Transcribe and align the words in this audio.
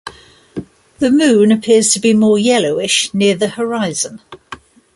The 0.97 1.11
moon 1.11 1.51
appears 1.51 1.89
to 1.93 1.99
be 1.99 2.15
more 2.15 2.39
yellowish 2.39 3.13
near 3.13 3.35
the 3.35 3.49
horizon. 3.49 4.19